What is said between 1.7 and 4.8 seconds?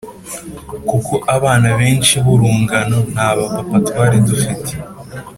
benshi burungano ntaba papa twaridufite.